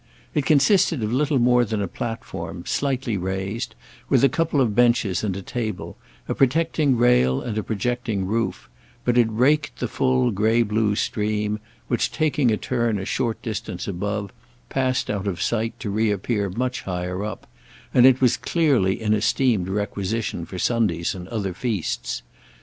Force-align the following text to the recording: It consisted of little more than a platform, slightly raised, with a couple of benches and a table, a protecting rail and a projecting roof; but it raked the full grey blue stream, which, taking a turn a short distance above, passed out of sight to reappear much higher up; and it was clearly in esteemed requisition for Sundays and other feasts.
It 0.33 0.47
consisted 0.47 1.03
of 1.03 1.13
little 1.13 1.37
more 1.37 1.63
than 1.63 1.79
a 1.79 1.87
platform, 1.87 2.63
slightly 2.65 3.17
raised, 3.17 3.75
with 4.09 4.23
a 4.23 4.29
couple 4.29 4.59
of 4.59 4.73
benches 4.73 5.23
and 5.23 5.35
a 5.37 5.43
table, 5.43 5.95
a 6.27 6.33
protecting 6.33 6.97
rail 6.97 7.39
and 7.39 7.55
a 7.55 7.61
projecting 7.61 8.25
roof; 8.25 8.67
but 9.05 9.15
it 9.15 9.27
raked 9.29 9.77
the 9.77 9.87
full 9.87 10.31
grey 10.31 10.63
blue 10.63 10.95
stream, 10.95 11.59
which, 11.87 12.11
taking 12.11 12.49
a 12.49 12.57
turn 12.57 12.97
a 12.97 13.05
short 13.05 13.43
distance 13.43 13.87
above, 13.87 14.31
passed 14.69 15.11
out 15.11 15.27
of 15.27 15.39
sight 15.39 15.79
to 15.81 15.91
reappear 15.91 16.49
much 16.49 16.81
higher 16.81 17.23
up; 17.23 17.45
and 17.93 18.07
it 18.07 18.21
was 18.21 18.37
clearly 18.37 18.99
in 18.99 19.13
esteemed 19.13 19.69
requisition 19.69 20.47
for 20.47 20.57
Sundays 20.57 21.13
and 21.13 21.27
other 21.27 21.53
feasts. 21.53 22.23